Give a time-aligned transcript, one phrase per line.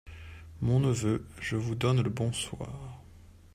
[0.61, 3.03] Mon neveu, je vous donne le bonsoir.